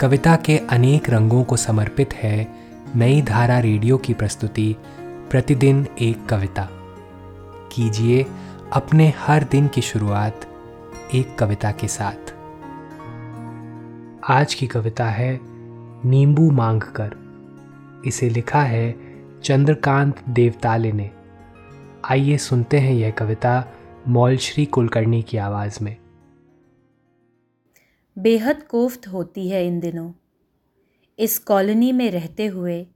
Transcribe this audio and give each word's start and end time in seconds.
कविता 0.00 0.36
के 0.36 0.58
अनेक 0.58 1.10
रंगों 1.10 1.44
को 1.44 1.56
समर्पित 1.56 2.14
है 2.14 2.48
नई 2.96 3.22
धारा 3.22 3.58
रेडियो 3.58 3.96
की 3.96 4.14
प्रस्तुति, 4.14 4.76
प्रतिदिन 5.30 5.86
एक 6.00 6.26
कविता। 6.26 6.68
कीजिए 7.72 8.26
अपने 8.72 9.12
हर 9.18 9.44
दिन 9.44 9.68
की 9.68 9.80
शुरुआत 9.80 10.40
एक 11.14 11.38
कविता 11.38 11.72
के 11.72 11.88
साथ। 11.88 12.34
आज 14.30 14.54
की 14.54 14.66
कविता 14.66 15.06
है, 15.06 15.40
नींबू 16.08 16.50
मांग 16.50 16.80
कर। 16.80 17.14
इसे 18.06 18.30
लिखा 18.30 18.62
है 18.62 18.94
चंद्रकांत 19.44 20.28
देवताले 20.28 20.92
ने। 20.92 21.10
आइए 22.10 22.36
सुनते 22.36 22.78
हैं 22.78 22.94
यह 22.94 23.10
कविता 23.10 23.64
मौलश्री 24.08 24.64
कुलकर्णी 24.64 25.22
की 25.22 25.36
आवाज़ 25.36 25.84
में। 25.84 25.96
बेहद 28.18 28.62
कोफ्त 28.62 29.08
होती 29.08 29.48
है 29.48 29.66
इन 29.66 29.80
दिनों। 29.80 30.12
इस 31.18 31.38
कॉलोनी 31.38 31.92
में 31.92 32.10
रहते 32.10 32.46
हुए, 32.46 32.86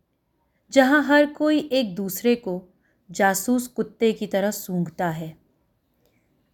जहाँ 0.72 1.04
हर 1.04 1.26
कोई 1.26 1.58
एक 1.58 1.94
दूसरे 1.94 2.34
को 2.34 2.68
जासूस 3.10 3.66
कुत्ते 3.66 4.12
की 4.12 4.26
तरह 4.26 4.50
सूंघता 4.50 5.10
है। 5.10 5.38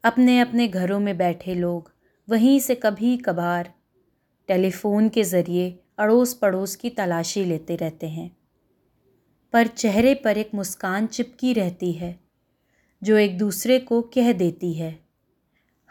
अपने 0.04 0.40
अपने 0.40 0.68
घरों 0.68 1.00
में 1.00 1.16
बैठे 1.16 1.54
लोग 1.54 1.92
वहीं 2.28 2.60
से 2.60 2.74
कभी 2.74 3.16
कभार 3.16 3.74
टेलीफोन 4.48 5.08
के 5.08 5.24
ज़रिए 5.24 5.80
अड़ोस 5.98 6.34
पड़ोस 6.34 6.76
की 6.76 6.90
तलाशी 6.90 7.44
लेते 7.44 7.76
रहते 7.76 8.08
हैं। 8.08 8.36
पर 9.52 9.66
चेहरे 9.66 10.14
पर 10.14 10.38
एक 10.38 10.50
मुस्कान 10.54 11.06
चिपकी 11.06 11.52
रहती 11.52 11.92
है, 11.92 12.20
जो 13.02 13.16
एक 13.16 13.38
दूसरे 13.38 13.78
को 13.78 14.02
कह 14.02 14.32
देती 14.32 14.72
है, 14.72 15.00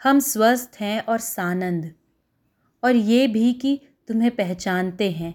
हम 0.02 0.20
स्वस्थ 0.20 0.76
हैं 0.80 1.00
और 1.00 1.18
सानंद। 1.18 1.92
और 2.84 2.96
ये 2.96 3.26
भी 3.26 3.52
कि 3.52 3.80
तुम्हें 4.08 4.36
पहचानते 4.36 5.10
हैं। 5.10 5.34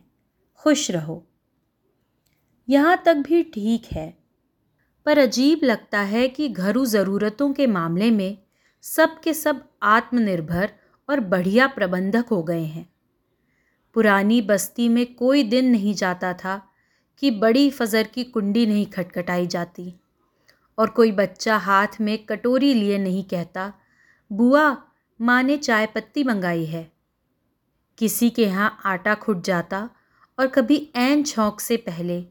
खुश 0.54 0.92
रहो। 0.92 1.28
यहाँ 2.70 3.02
तक 3.06 3.16
भी 3.16 3.44
ठीक 3.44 3.86
है। 3.92 4.18
पर 5.06 5.18
अजीब 5.18 5.60
लगता 5.64 6.02
है 6.02 6.28
कि 6.28 6.50
घरू 6.50 6.86
ज़रूरतों 6.86 7.54
के 7.54 7.68
मामले 7.68 8.12
में 8.12 8.38
सब 8.82 9.20
के 9.20 9.34
सब 9.34 9.70
आत्मनिर्भर 9.84 10.72
और 11.10 11.20
बढ़िया 11.20 11.68
प्रबंधक 11.68 12.26
हो 12.32 12.44
गए 12.44 12.64
हैं। 12.64 12.90
पुरानी 13.94 14.42
बस्ती 14.42 14.90
में 14.90 15.16
कोई 15.16 15.44
दिन 15.44 15.66
नहीं 15.66 15.94
जाता 15.94 16.34
था 16.34 16.70
कि 17.18 17.32
बड़ी 17.32 17.70
फजर 17.70 18.04
की 18.04 18.24
कुंडी 18.24 18.66
नहीं 18.66 18.86
खटखटाई 18.86 19.48
जाती 19.48 19.94
और 20.78 20.90
कोई 20.90 21.12
बच्चा 21.12 21.58
हाथ 21.58 21.88
में 22.02 22.26
कटोरी 22.26 22.74
लिए 22.74 22.98
नहीं 22.98 23.24
कहता, 23.24 23.74
बुआ, 24.32 24.78
माँ 25.22 25.44
ने 25.44 25.58
चाय 25.58 25.86
पत्ती 25.86 26.24
मंगाई 26.24 26.66
है। 26.66 26.99
किसी 28.00 28.30
के 28.30 28.46
यहाँ 28.46 28.78
आटा 28.86 29.16
खुट 29.16 29.44
जाता 29.44 29.90
और 30.40 30.48
कभी 30.48 30.92
ऐन 30.96 31.24
छौंक 31.24 31.60
से 31.60 31.78
पहले 31.78 32.22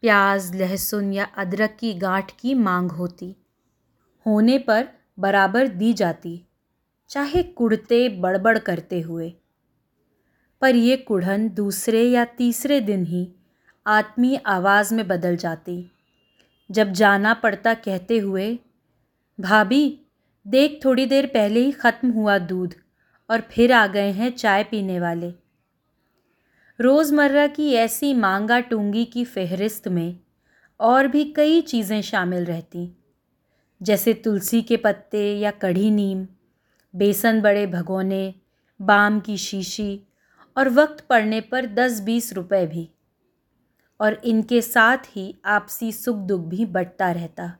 प्याज, 0.00 0.56
लहसुन 0.56 1.12
या 1.12 1.24
अदरक 1.24 1.76
की 1.80 1.94
गांठ 1.94 2.30
की 2.40 2.54
मांग 2.54 2.90
होती। 2.90 3.36
होने 4.26 4.58
पर 4.58 4.88
बराबर 5.18 5.68
दी 5.68 5.92
जाती, 5.92 6.46
चाहे 7.08 7.42
कुड़ते 7.42 8.08
बड़बड़ 8.08 8.58
करते 8.58 9.00
हुए। 9.00 9.34
पर 10.60 10.74
ये 10.74 10.96
कुढ़न 10.96 11.48
दूसरे 11.48 12.02
या 12.02 12.24
तीसरे 12.24 12.80
दिन 12.80 13.04
ही 13.04 13.28
आत्मीय 13.86 14.36
आवाज़ 14.36 14.94
में 14.94 15.08
बदल 15.08 15.36
जाती। 15.36 15.90
जब 16.70 16.92
जाना 16.92 17.34
पड़ता 17.34 17.74
कहते 17.74 18.18
हुए, 18.18 18.58
भाभी, 19.40 20.00
देख 20.46 20.80
थोड़ी 20.84 21.06
देर 21.06 21.26
पहले 21.26 21.60
ही 21.60 21.72
ख़त्म 21.72 22.10
हुआ 22.10 22.38
दूध। 22.38 22.74
और 23.30 23.40
फिर 23.50 23.72
आ 23.72 23.86
गए 23.86 24.10
हैं 24.12 24.30
चाय 24.30 24.64
पीने 24.64 24.98
वाले। 25.00 25.32
रोज़मर्रा 26.78 27.46
की 27.46 27.72
ऐसी 27.72 28.12
मांगा 28.14 28.58
टूँगी 28.60 29.04
की 29.04 29.24
फहरिस्त 29.24 29.88
में 29.88 30.18
और 30.80 31.06
भी 31.06 31.24
कई 31.32 31.60
चीज़ें 31.60 32.00
शामिल 32.02 32.44
रहती, 32.44 32.90
जैसे 33.80 34.14
तुलसी 34.14 34.62
के 34.62 34.76
पत्ते 34.76 35.24
या 35.38 35.50
कढ़ी 35.50 35.90
नीम, 35.90 36.26
बेसन 36.94 37.40
बड़े 37.40 37.66
भगोने, 37.66 38.34
बाम 38.80 39.18
की 39.20 39.36
शीशी 39.36 40.00
और 40.56 40.68
वक्त 40.68 41.04
पड़ने 41.06 41.40
पर 41.40 41.66
दस 41.66 42.00
बीस 42.00 42.32
रुपए 42.32 42.66
भी। 42.66 42.88
और 44.00 44.20
इनके 44.24 44.60
साथ 44.62 45.06
ही 45.16 45.34
आपसी 45.44 45.92
सुख 45.92 46.16
दुख 46.16 46.40
भी 46.40 46.64
बढ़ता 46.66 47.10
रहता, 47.12 47.52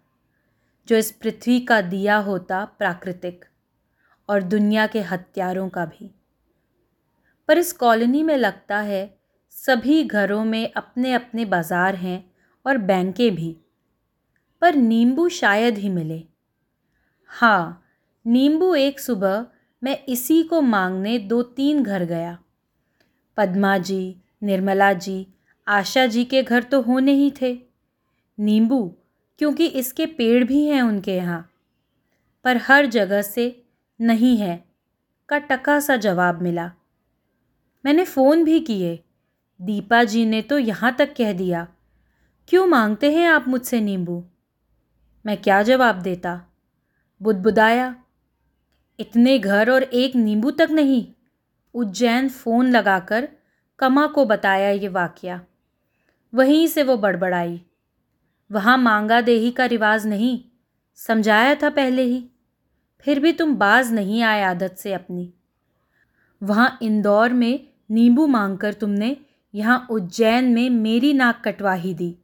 जो 0.88 0.96
इस 0.96 1.10
पृथ्वी 1.12 1.60
का 1.60 1.80
दिया 1.80 2.16
होता 2.16 2.64
प्राकृतिक। 2.78 3.44
और 4.28 4.42
दुनिया 4.42 4.86
के 4.86 5.00
हत्यारों 5.00 5.68
का 5.68 5.84
भी। 5.84 6.10
पर 7.48 7.58
इस 7.58 7.72
कॉलोनी 7.72 8.22
में 8.22 8.36
लगता 8.36 8.78
है, 8.78 9.18
सभी 9.50 10.02
घरों 10.04 10.44
में 10.44 10.72
अपने 10.72 11.12
अपने 11.12 11.44
बाज़ार 11.44 11.94
हैं 11.94 12.24
और 12.66 12.78
बैंकें 12.78 13.34
भी। 13.34 13.56
पर 14.62 14.74
नींबू 14.74 15.28
शायद 15.28 15.78
ही 15.78 15.88
मिले। 15.88 16.22
हाँ 17.30 17.84
नींबू 18.26 18.74
एक 18.74 19.00
सुबह 19.00 19.46
मैं 19.82 19.96
इसी 20.04 20.42
को 20.42 20.60
मांगने 20.60 21.18
दो 21.18 21.42
तीन 21.42 21.82
घर 21.82 22.04
गया। 22.04 22.38
पद्मा 23.36 23.76
जी, 23.78 24.16
निर्मला 24.42 24.92
जी, 24.92 25.26
आशा 25.66 26.06
जी 26.06 26.24
के 26.24 26.42
घर 26.42 26.62
तो 26.62 26.80
होने 26.80 27.12
ही 27.12 27.30
थे। 27.40 27.52
नींबू, 28.38 28.82
क्योंकि 29.38 29.66
इसके 29.66 30.06
पेड़ 30.06 30.44
भी 30.44 30.64
हैं 30.64 30.82
उनके 30.82 31.16
यहाँ। 31.16 31.40
पर 32.44 32.56
हर 32.56 32.86
जगह 32.86 33.22
से 33.22 33.46
नहीं 34.00 34.36
है, 34.36 34.64
का 35.28 35.38
टका 35.38 35.78
सा 35.80 35.96
जवाब 35.96 36.42
मिला। 36.42 36.70
मैंने 37.84 38.04
फ़ोन 38.04 38.44
भी 38.44 38.58
किए। 38.60 38.98
दीपा 39.60 40.02
जी 40.04 40.24
ने 40.26 40.42
तो 40.42 40.58
यहाँ 40.58 40.94
तक 40.98 41.14
कह 41.16 41.32
दिया, 41.32 41.66
क्यों 42.48 42.66
मांगते 42.66 43.12
हैं 43.12 43.28
आप 43.28 43.48
मुझसे 43.48 43.80
नींबू? 43.80 44.22
मैं 45.24 45.36
क्या 45.36 45.62
जवाब 45.62 46.00
देता? 46.02 46.40
बुदबुदाया, 47.20 47.94
इतने 48.98 49.38
घर 49.38 49.70
और 49.70 49.82
एक 49.82 50.16
नींबू 50.16 50.50
तक 50.50 50.68
नहीं। 50.70 51.06
उज्जैन 51.74 52.28
फ़ोन 52.28 52.70
लगाकर 52.70 53.28
कमा 53.78 54.06
को 54.06 54.24
बताया 54.24 54.70
ये 54.70 54.88
वाक्या। 54.88 55.40
वहीं 56.32 56.66
से 56.66 56.82
वो 56.82 56.96
बड़बड़ाई। 56.96 57.60
वहाँ 58.50 58.76
मांगा 58.78 59.20
देही 59.20 59.50
का 59.50 59.64
रिवाज 59.66 60.06
नहीं, 60.06 60.40
समझाया 60.98 61.54
था 61.54 61.70
पहले 61.70 62.02
ही। 62.02 62.24
फिर 63.00 63.20
भी 63.20 63.32
तुम 63.32 63.54
बाज 63.56 63.92
नहीं 63.92 64.22
आए 64.22 64.42
आदत 64.42 64.76
से 64.78 64.92
अपनी। 64.92 65.32
वहाँ 66.42 66.78
इंदौर 66.82 67.32
में 67.32 67.68
नींबू 67.90 68.26
मांगकर 68.26 68.72
तुमने 68.72 69.16
यहाँ 69.54 69.86
उज्जैन 69.90 70.44
में 70.44 70.70
मेरी 70.70 71.12
नाक 71.12 71.42
कटवा 71.44 71.72
ही 71.72 71.94
दी। 71.94 72.18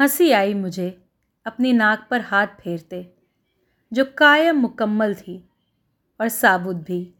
हँसी 0.00 0.30
आई 0.30 0.54
मुझे 0.54 1.04
अपनी 1.46 1.72
नाक 1.72 2.08
पर 2.10 2.20
हाथ 2.20 2.46
फेरते, 2.46 3.14
जो 3.92 4.04
कायम 4.18 4.56
मुकम्मल 4.56 5.14
थी 5.14 5.48
और 6.20 6.28
साबुत 6.28 6.76
भी। 6.76 7.14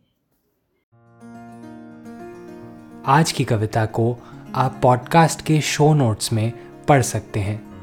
आज 3.06 3.32
की 3.32 3.44
कविता 3.44 3.87
को 3.87 4.19
आप 4.54 4.81
पॉडकास्ट 4.82 5.43
के 5.43 5.60
शो 5.60 5.94
नोट्स 5.94 6.32
में 6.32 6.53
पढ़ 6.84 7.03
सकते 7.03 7.41
हैं। 7.41 7.75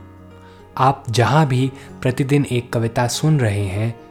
आप 0.78 1.04
जहाँ 1.10 1.48
भी 1.48 1.72
प्रतिदिन 2.02 2.46
एक 2.46 2.74
कविता 2.74 3.08
सुन 3.08 3.40
रहे 3.40 3.66
हैं 3.66 4.11